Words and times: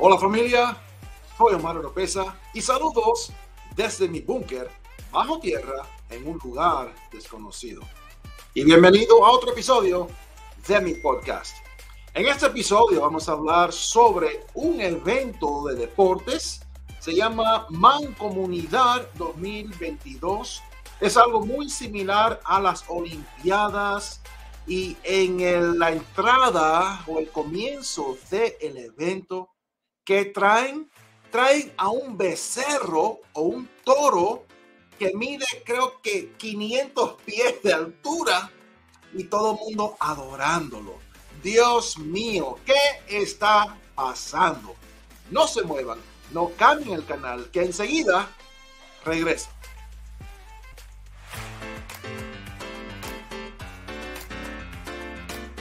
Hola 0.00 0.16
familia, 0.16 0.76
soy 1.36 1.54
Omar 1.54 1.76
Oropesa 1.76 2.38
y 2.54 2.60
saludos 2.60 3.32
desde 3.74 4.06
mi 4.06 4.20
búnker 4.20 4.70
bajo 5.10 5.40
tierra 5.40 5.82
en 6.08 6.24
un 6.24 6.38
lugar 6.38 6.94
desconocido. 7.10 7.82
Y 8.54 8.62
bienvenido 8.62 9.26
a 9.26 9.32
otro 9.32 9.50
episodio 9.50 10.06
de 10.68 10.80
mi 10.82 10.94
podcast. 10.94 11.56
En 12.14 12.28
este 12.28 12.46
episodio 12.46 13.00
vamos 13.00 13.28
a 13.28 13.32
hablar 13.32 13.72
sobre 13.72 14.46
un 14.54 14.80
evento 14.80 15.64
de 15.64 15.74
deportes. 15.74 16.60
Se 17.00 17.12
llama 17.12 17.66
Mancomunidad 17.68 19.12
2022. 19.14 20.62
Es 21.00 21.16
algo 21.16 21.44
muy 21.44 21.68
similar 21.68 22.40
a 22.44 22.60
las 22.60 22.84
Olimpiadas 22.86 24.20
y 24.64 24.96
en 25.02 25.76
la 25.76 25.90
entrada 25.90 27.02
o 27.08 27.18
el 27.18 27.28
comienzo 27.30 28.16
del 28.30 28.76
evento 28.76 29.57
que 30.08 30.24
traen, 30.24 30.90
traen 31.30 31.70
a 31.76 31.90
un 31.90 32.16
becerro 32.16 33.20
o 33.34 33.42
un 33.42 33.68
toro 33.84 34.46
que 34.98 35.12
mide 35.14 35.44
creo 35.66 36.00
que 36.00 36.32
500 36.38 37.20
pies 37.26 37.62
de 37.62 37.74
altura 37.74 38.50
y 39.12 39.24
todo 39.24 39.52
el 39.52 39.58
mundo 39.58 39.98
adorándolo. 40.00 40.94
Dios 41.42 41.98
mío, 41.98 42.58
¿qué 42.64 42.74
está 43.06 43.76
pasando? 43.94 44.74
No 45.30 45.46
se 45.46 45.62
muevan, 45.64 45.98
no 46.32 46.52
cambien 46.56 46.94
el 46.94 47.04
canal, 47.04 47.50
que 47.50 47.64
enseguida 47.64 48.30
regreso. 49.04 49.50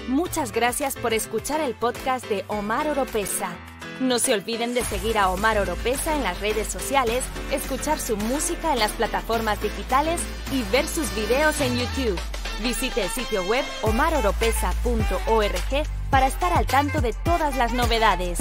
Muchas 0.07 0.53
gracias 0.53 0.95
por 0.95 1.13
escuchar 1.13 1.59
el 1.59 1.75
podcast 1.75 2.25
de 2.27 2.45
Omar 2.47 2.87
Oropesa. 2.87 3.53
No 3.99 4.19
se 4.19 4.35
olviden 4.35 4.75
de 4.75 4.83
seguir 4.83 5.17
a 5.17 5.29
Omar 5.29 5.57
Oropesa 5.57 6.15
en 6.15 6.21
las 6.21 6.39
redes 6.39 6.67
sociales, 6.67 7.23
escuchar 7.51 7.99
su 7.99 8.15
música 8.15 8.73
en 8.73 8.79
las 8.79 8.91
plataformas 8.91 9.59
digitales 9.59 10.21
y 10.51 10.61
ver 10.71 10.85
sus 10.85 11.13
videos 11.15 11.59
en 11.61 11.79
YouTube. 11.79 12.19
Visite 12.61 13.01
el 13.01 13.09
sitio 13.09 13.43
web 13.45 13.65
omaroropesa.org 13.81 15.87
para 16.11 16.27
estar 16.27 16.53
al 16.53 16.67
tanto 16.67 17.01
de 17.01 17.13
todas 17.13 17.57
las 17.57 17.73
novedades. 17.73 18.37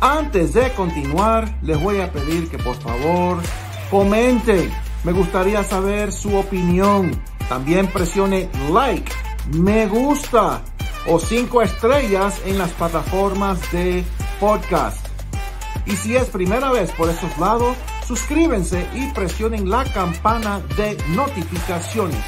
Antes 0.00 0.54
de 0.54 0.72
continuar, 0.72 1.56
les 1.62 1.80
voy 1.80 2.00
a 2.00 2.10
pedir 2.10 2.50
que 2.50 2.58
por 2.58 2.74
favor 2.74 3.40
comenten. 3.92 4.72
Me 5.04 5.12
gustaría 5.12 5.62
saber 5.62 6.10
su 6.10 6.36
opinión. 6.36 7.22
También 7.48 7.86
presione 7.86 8.50
like, 8.72 9.12
me 9.52 9.86
gusta 9.86 10.62
o 11.06 11.20
cinco 11.20 11.62
estrellas 11.62 12.40
en 12.44 12.58
las 12.58 12.72
plataformas 12.72 13.70
de 13.70 14.04
podcast. 14.40 15.05
Y 15.86 15.92
si 15.92 16.16
es 16.16 16.28
primera 16.28 16.72
vez 16.72 16.90
por 16.92 17.08
esos 17.08 17.38
lados, 17.38 17.76
suscríbanse 18.06 18.88
y 18.92 19.06
presionen 19.12 19.70
la 19.70 19.84
campana 19.92 20.60
de 20.76 20.96
notificaciones. 21.10 22.24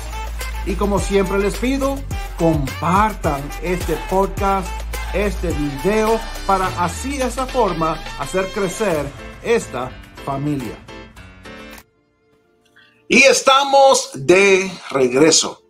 Y 0.64 0.74
como 0.74 1.00
siempre 1.00 1.38
les 1.38 1.56
pido, 1.56 1.96
compartan 2.38 3.42
este 3.62 3.98
podcast, 4.08 4.68
este 5.12 5.48
video, 5.48 6.20
para 6.46 6.66
así 6.82 7.18
de 7.18 7.24
esa 7.24 7.46
forma 7.46 7.98
hacer 8.20 8.46
crecer 8.52 9.06
esta 9.42 9.90
familia. 10.24 10.76
Y 13.08 13.22
estamos 13.22 14.10
de 14.14 14.70
regreso. 14.90 15.62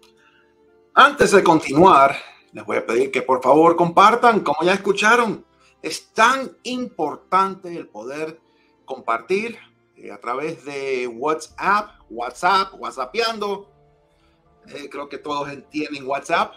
Antes 0.92 1.30
de 1.30 1.42
continuar, 1.42 2.16
les 2.52 2.66
voy 2.66 2.76
a 2.76 2.84
pedir 2.84 3.10
que 3.10 3.22
por 3.22 3.40
favor 3.40 3.76
compartan, 3.76 4.40
como 4.40 4.58
ya 4.62 4.74
escucharon, 4.74 5.46
es 5.82 6.12
tan 6.12 6.56
importante 6.64 7.74
el 7.76 7.88
poder 7.88 8.40
compartir 8.84 9.58
eh, 9.96 10.10
a 10.10 10.18
través 10.18 10.64
de 10.64 11.06
WhatsApp, 11.06 12.00
WhatsApp, 12.10 12.74
WhatsAppeando. 12.78 13.70
Eh, 14.68 14.88
creo 14.90 15.08
que 15.08 15.18
todos 15.18 15.50
entienden 15.50 16.06
WhatsApp. 16.06 16.54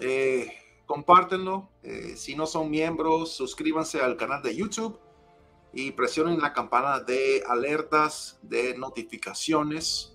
Eh, 0.00 0.50
compártenlo. 0.86 1.70
si 2.16 2.34
no 2.34 2.46
son 2.46 2.70
miembros, 2.70 3.32
suscríbanse 3.32 4.00
al 4.00 4.16
canal 4.16 4.42
de 4.42 4.54
YouTube 4.54 4.98
y 5.72 5.92
presionen 5.92 6.40
la 6.40 6.52
campana 6.52 7.00
de 7.00 7.42
alertas, 7.48 8.38
de 8.42 8.76
notificaciones, 8.76 10.14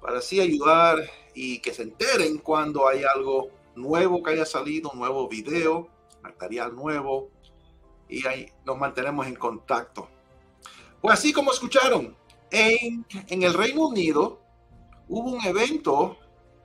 para 0.00 0.18
así 0.18 0.40
ayudar 0.40 0.98
y 1.34 1.60
que 1.60 1.72
se 1.72 1.82
enteren 1.82 2.38
cuando 2.38 2.88
hay 2.88 3.02
algo 3.04 3.50
nuevo 3.74 4.22
que 4.22 4.32
haya 4.32 4.44
salido, 4.44 4.90
un 4.90 4.98
nuevo 4.98 5.28
video, 5.28 5.88
material 6.22 6.74
nuevo, 6.74 7.30
y 8.12 8.26
ahí 8.26 8.52
nos 8.64 8.78
mantenemos 8.78 9.26
en 9.26 9.36
contacto. 9.36 10.08
Pues 11.00 11.14
así 11.18 11.32
como 11.32 11.52
escucharon, 11.52 12.16
en, 12.50 13.06
en 13.28 13.42
el 13.42 13.54
Reino 13.54 13.88
Unido 13.88 14.40
hubo 15.08 15.32
un 15.32 15.44
evento 15.44 16.18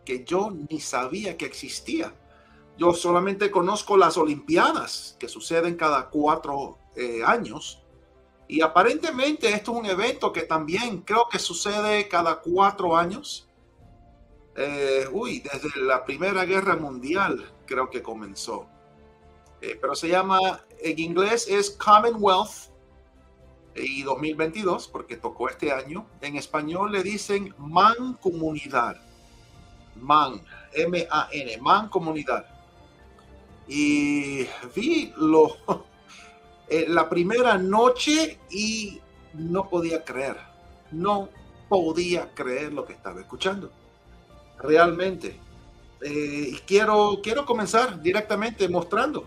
que 0.05 0.23
yo 0.23 0.51
ni 0.69 0.79
sabía 0.79 1.37
que 1.37 1.45
existía. 1.45 2.13
Yo 2.77 2.93
solamente 2.93 3.49
conozco 3.49 3.97
las 3.97 4.17
Olimpiadas 4.17 5.15
que 5.19 5.27
suceden 5.27 5.75
cada 5.75 6.09
cuatro 6.09 6.77
eh, 6.95 7.21
años. 7.25 7.83
Y 8.47 8.61
aparentemente 8.61 9.51
esto 9.51 9.71
es 9.73 9.77
un 9.79 9.85
evento 9.85 10.31
que 10.31 10.43
también 10.43 11.01
creo 11.01 11.27
que 11.29 11.39
sucede 11.39 12.07
cada 12.07 12.39
cuatro 12.39 12.95
años. 12.95 13.49
Eh, 14.55 15.07
uy, 15.11 15.39
desde 15.39 15.81
la 15.81 16.05
Primera 16.05 16.45
Guerra 16.45 16.75
Mundial 16.75 17.51
creo 17.65 17.89
que 17.89 18.01
comenzó. 18.01 18.67
Eh, 19.61 19.77
pero 19.79 19.95
se 19.95 20.07
llama, 20.07 20.39
en 20.81 20.99
inglés 20.99 21.47
es 21.49 21.71
Commonwealth 21.71 22.69
y 23.75 24.03
2022, 24.03 24.87
porque 24.87 25.17
tocó 25.17 25.49
este 25.49 25.71
año. 25.71 26.05
En 26.21 26.35
español 26.35 26.91
le 26.91 27.03
dicen 27.03 27.53
Man 27.57 28.17
Comunidad. 28.21 28.97
Man, 29.95 30.41
M-A-N, 30.73 31.57
Man 31.59 31.89
Comunidad. 31.89 32.45
Y 33.67 34.47
vi 34.75 35.13
lo, 35.17 35.57
eh, 36.69 36.85
la 36.87 37.09
primera 37.09 37.57
noche 37.57 38.39
y 38.49 39.01
no 39.33 39.69
podía 39.69 40.03
creer, 40.03 40.37
no 40.91 41.29
podía 41.67 42.33
creer 42.33 42.73
lo 42.73 42.85
que 42.85 42.93
estaba 42.93 43.19
escuchando 43.19 43.71
realmente. 44.59 45.39
Eh, 46.01 46.59
quiero, 46.65 47.19
quiero 47.23 47.45
comenzar 47.45 48.01
directamente 48.01 48.67
mostrando, 48.69 49.25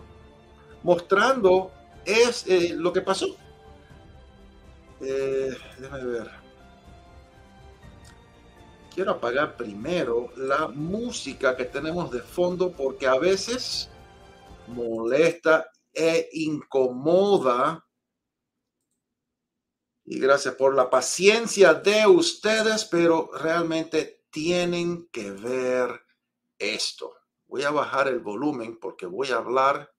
mostrando 0.83 1.71
es 2.05 2.47
eh, 2.47 2.73
lo 2.75 2.91
que 2.93 3.01
pasó. 3.01 3.35
Eh, 5.01 5.55
déjame 5.79 6.05
ver. 6.05 6.31
Quiero 8.93 9.11
apagar 9.11 9.55
primero 9.55 10.31
la 10.35 10.67
música 10.67 11.55
que 11.55 11.65
tenemos 11.65 12.11
de 12.11 12.19
fondo 12.19 12.71
porque 12.71 13.07
a 13.07 13.17
veces 13.17 13.89
molesta 14.67 15.71
e 15.93 16.29
incomoda. 16.33 17.85
Y 20.03 20.19
gracias 20.19 20.55
por 20.55 20.75
la 20.75 20.89
paciencia 20.89 21.73
de 21.73 22.05
ustedes, 22.05 22.85
pero 22.85 23.31
realmente 23.33 24.25
tienen 24.29 25.07
que 25.11 25.31
ver 25.31 26.01
esto. 26.59 27.15
Voy 27.47 27.63
a 27.63 27.71
bajar 27.71 28.07
el 28.07 28.19
volumen 28.19 28.77
porque 28.79 29.05
voy 29.05 29.31
a 29.31 29.37
hablar 29.37 29.91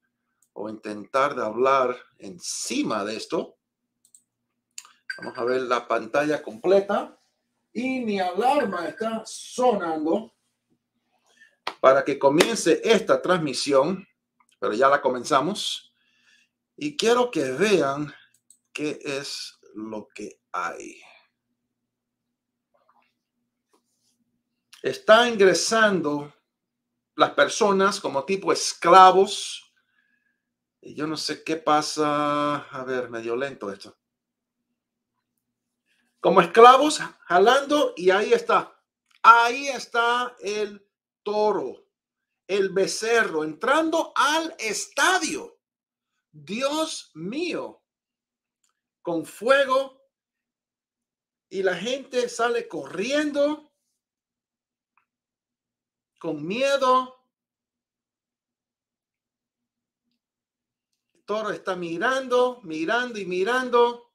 o 0.52 0.68
intentar 0.68 1.34
de 1.34 1.42
hablar 1.42 1.96
encima 2.18 3.04
de 3.04 3.16
esto. 3.16 3.56
Vamos 5.18 5.36
a 5.38 5.44
ver 5.44 5.62
la 5.62 5.86
pantalla 5.86 6.42
completa. 6.42 7.18
Y 7.72 8.00
mi 8.00 8.20
alarma 8.20 8.86
está 8.88 9.22
sonando 9.24 10.34
para 11.80 12.04
que 12.04 12.18
comience 12.18 12.80
esta 12.84 13.20
transmisión, 13.22 14.06
pero 14.58 14.74
ya 14.74 14.88
la 14.88 15.00
comenzamos. 15.00 15.94
Y 16.76 16.96
quiero 16.96 17.31
que 17.31 17.52
vean 17.52 18.12
qué 18.72 18.98
es 19.02 19.58
lo 19.75 20.08
que 20.14 20.40
hay. 20.52 21.02
está 24.82 25.28
ingresando 25.28 26.34
las 27.14 27.31
personas 27.31 28.00
como 28.00 28.25
tipo 28.25 28.52
esclavos. 28.52 29.71
Y 30.82 30.94
yo 30.94 31.06
no 31.06 31.17
sé 31.17 31.44
qué 31.44 31.56
pasa. 31.56 32.56
A 32.56 32.84
ver, 32.84 33.08
medio 33.08 33.37
lento 33.37 33.73
esto. 33.73 33.96
Como 36.20 36.40
esclavos 36.40 37.00
jalando 37.26 37.94
y 37.96 38.11
ahí 38.11 38.32
está. 38.32 38.79
Ahí 39.23 39.69
está 39.69 40.37
el 40.40 40.84
toro, 41.23 41.87
el 42.49 42.70
becerro 42.70 43.44
entrando 43.44 44.12
al 44.17 44.55
estadio. 44.58 45.61
Dios 46.32 47.12
mío, 47.14 47.84
con 49.02 49.25
fuego 49.25 50.02
y 51.49 51.62
la 51.62 51.76
gente 51.76 52.29
sale 52.29 52.67
corriendo 52.67 53.73
con 56.19 56.44
miedo. 56.44 57.21
Toro 61.24 61.50
está 61.50 61.76
mirando, 61.76 62.60
mirando 62.62 63.19
y 63.19 63.24
mirando. 63.24 64.12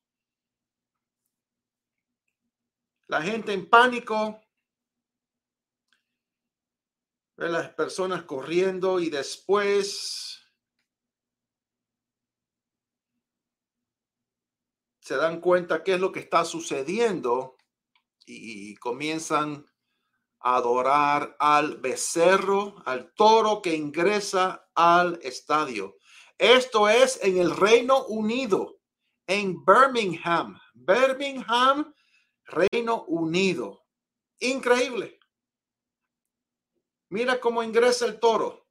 La 3.07 3.21
gente 3.21 3.53
en 3.53 3.69
pánico. 3.69 4.41
Ve 7.37 7.49
las 7.49 7.69
personas 7.73 8.23
corriendo 8.23 8.99
y 8.99 9.09
después 9.09 10.41
se 14.99 15.15
dan 15.15 15.39
cuenta 15.39 15.83
qué 15.83 15.93
es 15.93 15.99
lo 15.99 16.11
que 16.11 16.19
está 16.19 16.43
sucediendo 16.43 17.57
y 18.25 18.75
comienzan 18.77 19.65
a 20.39 20.55
adorar 20.57 21.35
al 21.39 21.77
becerro, 21.77 22.75
al 22.85 23.13
toro 23.13 23.61
que 23.61 23.75
ingresa 23.75 24.69
al 24.75 25.19
estadio. 25.21 25.96
Esto 26.37 26.87
es 26.87 27.19
en 27.23 27.37
el 27.37 27.55
Reino 27.55 28.05
Unido, 28.05 28.79
en 29.25 29.63
Birmingham. 29.65 30.59
Birmingham, 30.73 31.93
Reino 32.45 33.03
Unido. 33.05 33.83
Increíble. 34.39 35.19
Mira 37.09 37.39
cómo 37.39 37.63
ingresa 37.63 38.05
el 38.05 38.19
toro. 38.19 38.67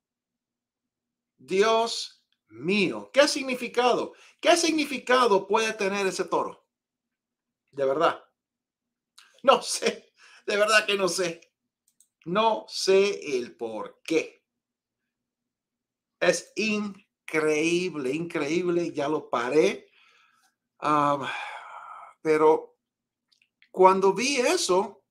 Dios 1.39 2.25
mío. 2.49 3.11
¿Qué 3.13 3.27
significado? 3.27 4.15
¿Qué 4.41 4.57
significado 4.57 5.47
puede 5.47 5.73
tener 5.73 6.07
ese 6.07 6.25
toro? 6.25 6.67
De 7.73 7.85
verdad. 7.85 8.23
No 9.43 9.61
sé. 9.63 10.13
De 10.47 10.57
verdad 10.57 10.87
que 10.87 10.97
no 10.97 11.09
sé. 11.09 11.41
No 12.25 12.65
sé 12.69 13.37
el 13.37 13.57
por 13.57 14.01
qué. 14.03 14.45
Es 16.21 16.53
increíble, 16.57 17.06
increíble. 18.13 18.93
Ya 18.93 19.09
lo 19.09 19.29
paré. 19.29 19.89
pero 22.23 22.77
cuando 23.71 24.13
vi 24.15 24.37
eso, 24.37 25.05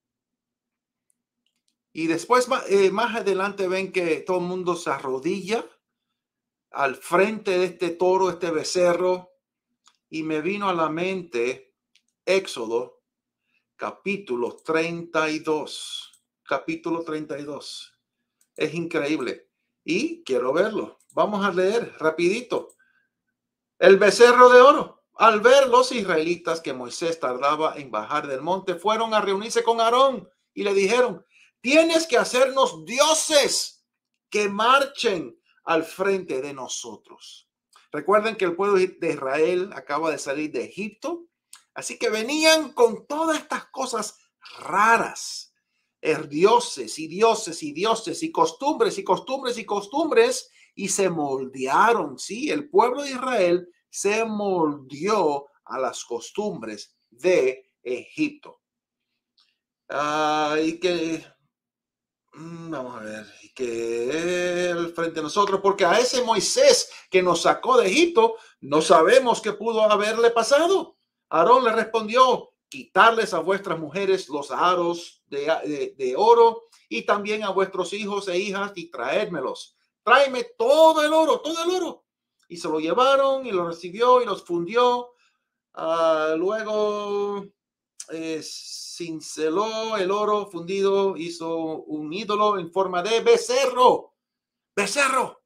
y 1.93 2.07
después 2.07 2.47
eh, 2.67 2.91
más 2.91 3.15
adelante 3.15 3.67
ven 3.67 3.91
que 3.91 4.17
todo 4.17 4.39
el 4.39 4.45
mundo 4.45 4.75
se 4.75 4.89
arrodilla 4.89 5.65
al 6.71 6.95
frente 6.95 7.57
de 7.57 7.65
este 7.65 7.91
toro, 7.91 8.29
este 8.29 8.51
becerro, 8.51 9.31
y 10.09 10.23
me 10.23 10.41
vino 10.41 10.67
a 10.67 10.73
la 10.73 10.89
mente 10.89 11.73
Éxodo 12.25 13.03
capítulo 13.77 14.57
32 14.57 16.15
capítulo 16.45 17.03
32. 17.03 17.93
Es 18.55 18.73
increíble. 18.73 19.49
Y 19.83 20.23
quiero 20.23 20.53
verlo. 20.53 20.99
Vamos 21.15 21.45
a 21.45 21.51
leer 21.51 21.95
rapidito. 21.97 22.75
El 23.79 23.97
becerro 23.97 24.49
de 24.49 24.59
oro. 24.59 25.05
Al 25.15 25.39
ver 25.39 25.69
los 25.69 25.93
israelitas 25.93 26.59
que 26.59 26.73
Moisés 26.73 27.21
tardaba 27.21 27.77
en 27.77 27.89
bajar 27.89 28.27
del 28.27 28.41
monte, 28.41 28.75
fueron 28.75 29.13
a 29.13 29.21
reunirse 29.21 29.63
con 29.63 29.79
Aarón 29.79 30.29
y 30.53 30.63
le 30.63 30.73
dijeron, 30.73 31.25
tienes 31.61 32.05
que 32.05 32.17
hacernos 32.17 32.83
dioses 32.83 33.85
que 34.29 34.49
marchen 34.49 35.39
al 35.63 35.85
frente 35.85 36.41
de 36.41 36.53
nosotros. 36.53 37.47
Recuerden 37.93 38.35
que 38.35 38.43
el 38.43 38.57
pueblo 38.57 38.77
de 38.77 39.09
Israel 39.09 39.71
acaba 39.73 40.11
de 40.11 40.17
salir 40.17 40.51
de 40.51 40.65
Egipto, 40.65 41.27
así 41.73 41.97
que 41.97 42.09
venían 42.09 42.73
con 42.73 43.07
todas 43.07 43.39
estas 43.39 43.67
cosas 43.67 44.19
raras 44.59 45.55
Er, 46.05 46.29
dioses 46.29 46.99
y 46.99 47.07
dioses 47.07 47.63
y 47.63 47.71
dioses 47.71 48.21
y 48.21 48.31
costumbres 48.31 48.99
y 48.99 49.03
costumbres 49.03 49.57
y 49.57 49.65
costumbres 49.65 50.51
y 50.75 50.89
se 50.89 51.09
moldearon, 51.09 52.19
sí, 52.19 52.51
el 52.51 52.69
pueblo 52.69 53.03
de 53.03 53.11
Israel 53.11 53.69
se 53.89 54.25
moldeó 54.25 55.47
a 55.63 55.79
las 55.79 56.03
costumbres 56.03 56.95
de 57.09 57.71
Egipto. 57.81 58.61
Ah, 59.89 60.57
y 60.61 60.79
que, 60.79 61.25
mm, 62.33 62.69
vamos 62.69 62.99
a 62.99 63.03
ver, 63.03 63.25
que 63.55 64.91
frente 64.93 65.21
a 65.21 65.23
nosotros, 65.23 65.61
porque 65.61 65.85
a 65.85 65.97
ese 65.99 66.23
Moisés 66.23 66.91
que 67.09 67.23
nos 67.23 67.43
sacó 67.43 67.77
de 67.77 67.87
Egipto, 67.87 68.35
no 68.59 68.81
sabemos 68.81 69.41
qué 69.41 69.53
pudo 69.53 69.81
haberle 69.81 70.31
pasado. 70.31 70.97
Aarón 71.29 71.63
le 71.63 71.71
respondió, 71.71 72.51
quitarles 72.67 73.33
a 73.33 73.39
vuestras 73.39 73.79
mujeres 73.79 74.27
los 74.27 74.51
aros 74.51 75.23
de, 75.27 76.13
oro 76.17 76.63
y 76.89 77.03
también 77.03 77.43
a 77.43 77.49
vuestros 77.49 77.93
hijos 77.93 78.27
e 78.27 78.37
hijas 78.37 78.73
y 78.75 78.89
traérmelos. 78.91 79.74
Tráeme 80.05 80.43
todo 80.55 81.03
el 81.03 81.11
oro, 81.11 81.41
todo 81.41 81.63
el 81.63 81.71
oro. 81.71 82.05
Y 82.47 82.57
se 82.57 82.69
lo 82.69 82.79
llevaron 82.79 83.43
y 83.43 83.51
lo 83.51 83.67
recibió 83.67 84.21
y 84.21 84.25
los 84.25 84.45
fundió. 84.45 85.13
Ah, 85.73 86.35
luego 86.37 87.43
eh, 88.09 88.39
cinceló 88.43 89.97
el 89.97 90.11
oro 90.11 90.45
fundido, 90.51 91.17
hizo 91.17 91.57
un 91.57 92.13
ídolo 92.13 92.59
en 92.59 92.71
forma 92.71 93.01
de 93.01 93.21
becerro. 93.21 94.13
Becerro. 94.75 95.41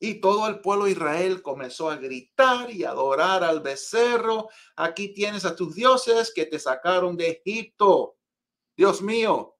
Y 0.00 0.22
todo 0.22 0.48
el 0.48 0.60
pueblo 0.62 0.86
de 0.86 0.92
Israel 0.92 1.42
comenzó 1.42 1.90
a 1.90 1.96
gritar 1.96 2.70
y 2.70 2.84
adorar 2.84 3.44
al 3.44 3.60
becerro. 3.60 4.48
Aquí 4.76 5.12
tienes 5.12 5.44
a 5.44 5.54
tus 5.54 5.74
dioses 5.74 6.32
que 6.34 6.46
te 6.46 6.58
sacaron 6.58 7.14
de 7.14 7.42
Egipto. 7.44 8.16
Dios 8.74 9.02
mío. 9.02 9.57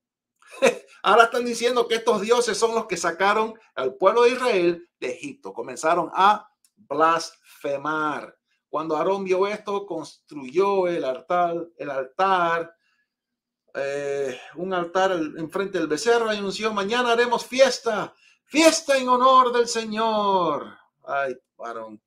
Ahora 1.03 1.25
están 1.25 1.45
diciendo 1.45 1.87
que 1.87 1.97
estos 1.97 2.21
dioses 2.21 2.57
son 2.57 2.75
los 2.75 2.87
que 2.87 2.97
sacaron 2.97 3.55
al 3.75 3.95
pueblo 3.95 4.23
de 4.23 4.31
Israel 4.31 4.89
de 5.01 5.11
Egipto. 5.11 5.53
Comenzaron 5.53 6.11
a 6.13 6.51
blasfemar. 6.77 8.37
Cuando 8.69 8.97
Aarón 8.97 9.25
vio 9.25 9.47
esto, 9.47 9.87
construyó 9.87 10.89
el 10.89 11.05
altar, 11.05 11.69
el 11.77 11.91
altar, 11.91 12.75
eh, 13.75 14.39
un 14.57 14.75
altar 14.75 15.13
enfrente 15.13 15.79
del 15.79 15.87
becerro 15.87 16.33
y 16.33 16.37
anunció, 16.37 16.73
mañana 16.73 17.13
haremos 17.13 17.47
fiesta 17.47 18.15
Fiesta 18.51 18.97
en 18.97 19.07
honor 19.11 19.53
del 19.53 19.69
Señor. 19.69 20.69
Ay, 21.05 21.37
varón. 21.59 22.01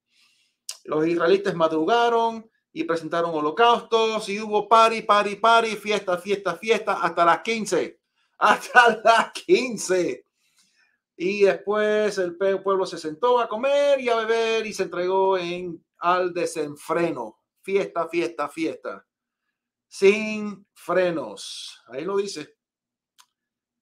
Los 0.85 1.05
israelitas 1.05 1.53
madrugaron 1.53 2.49
y 2.73 2.83
presentaron 2.83 3.35
holocaustos 3.35 4.27
y 4.27 4.39
hubo 4.39 4.67
pari, 4.67 5.03
pari, 5.03 5.35
pari, 5.35 5.75
fiesta, 5.75 6.17
fiesta, 6.17 6.55
fiesta 6.55 6.93
hasta 6.93 7.25
las 7.25 7.41
15. 7.41 8.00
Hasta 8.41 8.99
las 9.03 9.31
15. 9.33 10.25
Y 11.17 11.43
después 11.43 12.17
el 12.17 12.35
pueblo 12.35 12.87
se 12.87 12.97
sentó 12.97 13.39
a 13.39 13.47
comer 13.47 13.99
y 14.01 14.09
a 14.09 14.15
beber 14.15 14.65
y 14.65 14.73
se 14.73 14.83
entregó 14.83 15.37
en 15.37 15.85
al 15.99 16.33
desenfreno. 16.33 17.39
Fiesta, 17.61 18.07
fiesta, 18.09 18.49
fiesta. 18.49 19.05
Sin 19.87 20.65
frenos. 20.73 21.79
Ahí 21.87 22.03
lo 22.03 22.17
dice. 22.17 22.57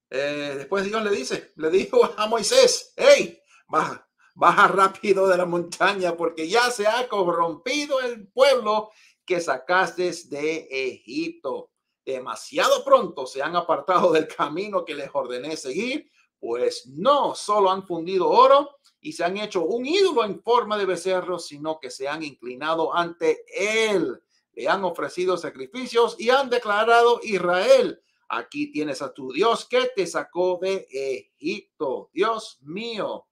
Eh, 0.10 0.56
después 0.58 0.84
Dios 0.84 1.04
le 1.04 1.12
dice, 1.12 1.54
le 1.56 1.70
dijo 1.70 2.04
a 2.18 2.28
Moisés, 2.28 2.94
hey, 2.98 3.40
baja, 3.68 4.10
baja 4.36 4.68
rápido 4.68 5.28
de 5.28 5.38
la 5.38 5.46
montaña 5.46 6.18
porque 6.18 6.50
ya 6.50 6.70
se 6.72 6.88
ha 6.88 7.08
corrompido 7.08 8.02
el 8.02 8.28
pueblo 8.28 8.90
que 9.24 9.40
sacaste 9.40 10.12
de 10.30 10.68
Egipto. 10.70 11.72
Demasiado 12.12 12.84
pronto 12.84 13.28
se 13.28 13.42
han 13.42 13.56
apartado 13.56 14.12
del 14.12 14.28
camino 14.28 14.84
que 14.84 14.96
les 14.96 15.10
ordené 15.14 15.56
seguir, 15.56 16.10
pues 16.40 16.88
no 16.88 17.36
solo 17.36 17.70
han 17.70 17.86
fundido 17.86 18.28
oro 18.28 18.78
y 19.00 19.14
se 19.14 19.24
han 19.24 19.38
hecho 19.38 19.64
un 19.64 19.86
ídolo 19.86 20.26
en 20.26 20.42
forma 20.42 20.78
de 20.78 20.86
becerro, 20.86 21.38
sino 21.38 21.80
que 21.80 21.92
se 21.92 22.08
han 22.08 22.24
inclinado 22.24 22.96
ante 22.96 23.46
él, 23.56 24.20
le 24.54 24.68
han 24.68 24.84
ofrecido 24.84 25.38
sacrificios 25.38 26.16
y 26.18 26.30
han 26.30 26.50
declarado 26.50 27.20
Israel 27.24 28.02
Aquí 28.32 28.72
tienes 28.72 29.02
a 29.02 29.12
tu 29.12 29.34
Dios 29.34 29.66
que 29.66 29.90
te 29.96 30.06
sacó 30.06 30.60
de 30.62 30.88
Egipto. 30.92 32.12
Dios 32.14 32.60
mío. 32.62 33.28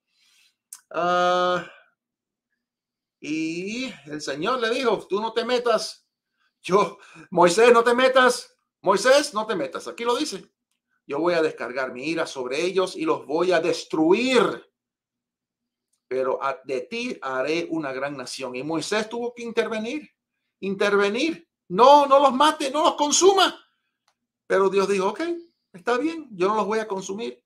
Ah, 0.89 1.71
y 3.19 3.93
el 4.07 4.21
Señor 4.21 4.59
le 4.59 4.71
dijo, 4.71 5.05
tú 5.07 5.21
no 5.21 5.33
te 5.33 5.45
metas. 5.45 6.07
Yo, 6.63 6.97
Moisés, 7.29 7.71
no 7.71 7.83
te 7.83 7.93
metas. 7.93 8.56
Moisés, 8.81 9.33
no 9.33 9.45
te 9.45 9.55
metas. 9.55 9.87
Aquí 9.87 10.03
lo 10.03 10.15
dice. 10.15 10.51
Yo 11.05 11.19
voy 11.19 11.33
a 11.33 11.41
descargar 11.41 11.93
mi 11.93 12.09
ira 12.09 12.27
sobre 12.27 12.61
ellos 12.61 12.95
y 12.95 13.05
los 13.05 13.25
voy 13.25 13.51
a 13.51 13.61
destruir. 13.61 14.69
Pero 16.07 16.39
de 16.65 16.81
ti 16.81 17.17
haré 17.21 17.67
una 17.69 17.91
gran 17.91 18.15
nación. 18.17 18.55
Y 18.55 18.63
Moisés 18.63 19.09
tuvo 19.09 19.33
que 19.33 19.43
intervenir. 19.43 20.09
Intervenir. 20.59 21.47
No, 21.69 22.05
no 22.05 22.19
los 22.19 22.33
mate, 22.33 22.71
no 22.71 22.83
los 22.83 22.95
consuma. 22.95 23.57
Pero 24.47 24.69
Dios 24.69 24.87
dijo, 24.87 25.09
ok, 25.09 25.21
está 25.73 25.97
bien, 25.97 26.29
yo 26.31 26.47
no 26.47 26.55
los 26.55 26.65
voy 26.65 26.79
a 26.79 26.87
consumir. 26.87 27.43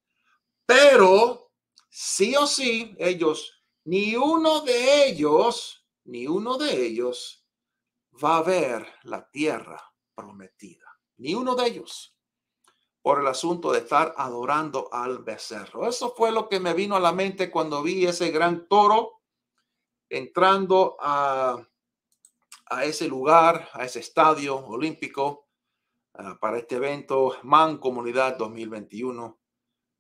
Pero 0.66 1.52
sí 1.90 2.36
o 2.36 2.46
sí, 2.46 2.96
ellos, 3.00 3.64
ni 3.86 4.16
uno 4.16 4.62
de 4.62 5.08
ellos, 5.08 5.88
ni 6.04 6.28
uno 6.28 6.58
de 6.58 6.86
ellos 6.86 7.46
va 8.24 8.38
a 8.38 8.44
ver 8.44 8.88
la 9.04 9.30
tierra 9.30 9.82
prometida. 10.14 10.91
Ni 11.22 11.36
uno 11.36 11.54
de 11.56 11.68
ellos. 11.68 12.16
Por 13.04 13.20
el 13.20 13.28
asunto 13.28 13.72
de 13.72 13.80
estar 13.80 14.16
adorando 14.18 14.90
al 14.92 15.20
becerro. 15.20 15.88
Eso 15.88 16.16
fue 16.18 16.32
lo 16.32 16.50
que 16.50 16.60
me 16.60 16.74
vino 16.74 16.96
a 16.96 17.00
la 17.00 17.12
mente 17.12 17.52
cuando 17.52 17.84
vi 17.84 18.06
ese 18.08 18.32
gran 18.32 18.68
toro 18.68 19.22
entrando 20.10 20.98
a, 21.00 21.64
a 22.66 22.86
ese 22.86 23.08
lugar, 23.08 23.70
a 23.74 23.86
ese 23.86 24.00
estadio 24.00 24.56
olímpico 24.66 25.48
uh, 26.16 26.40
para 26.40 26.58
este 26.58 26.78
evento 26.78 27.38
Man 27.44 27.78
Comunidad 27.78 28.36
2021. 28.38 29.40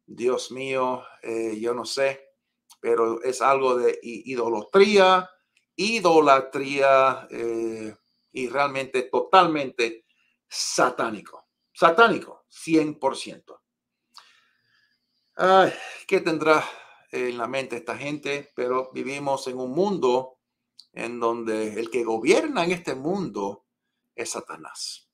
Dios 0.08 0.52
mío, 0.52 1.04
eh, 1.22 1.56
yo 1.60 1.76
no 1.76 1.86
sé, 1.86 2.30
pero 2.80 3.22
es 3.22 3.42
algo 3.44 3.76
de 3.76 4.00
idolatría, 4.02 5.30
idolatría 5.76 7.28
eh, 7.30 7.96
y 8.32 8.50
realmente 8.50 9.04
totalmente 9.04 10.06
satánico. 10.52 11.48
Satánico, 11.74 12.46
100%. 12.50 13.60
Ay, 15.38 15.74
¿Qué 16.06 16.20
tendrá 16.20 16.64
en 17.10 17.38
la 17.38 17.48
mente 17.48 17.78
esta 17.78 17.98
gente? 17.98 18.52
Pero 18.54 18.92
vivimos 18.94 19.48
en 19.48 19.58
un 19.58 19.72
mundo 19.72 20.40
en 20.92 21.20
donde 21.20 21.80
el 21.80 21.90
que 21.90 22.04
gobierna 22.04 22.66
en 22.66 22.72
este 22.72 22.96
mundo 22.96 23.66
es 24.14 24.32
Satanás. 24.32 25.10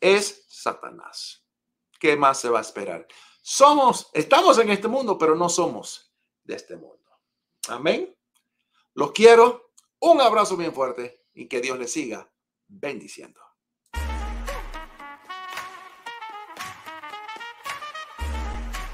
Es 0.00 0.44
Satanás. 0.48 1.46
¿Qué 2.00 2.16
más 2.16 2.40
se 2.40 2.50
va 2.50 2.58
a 2.58 2.62
esperar? 2.62 3.06
Somos, 3.40 4.10
estamos 4.12 4.58
en 4.58 4.70
este 4.70 4.88
mundo, 4.88 5.16
pero 5.16 5.36
no 5.36 5.48
somos 5.48 6.12
de 6.42 6.56
este 6.56 6.76
mundo. 6.76 7.20
Amén. 7.68 8.14
Los 8.94 9.12
quiero. 9.12 9.70
Un 10.00 10.20
abrazo 10.20 10.56
bien 10.56 10.74
fuerte 10.74 11.26
y 11.32 11.46
que 11.46 11.60
Dios 11.60 11.78
les 11.78 11.92
siga 11.92 12.30
bendiciendo. 12.66 13.43